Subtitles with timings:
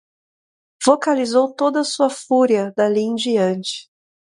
[0.83, 3.87] Vocalizou toda a sua fúria dali em diante